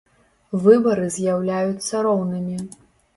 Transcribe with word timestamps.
Выбары 0.61 1.03
з’яўляюцца 1.17 2.01
роўнымі. 2.09 2.57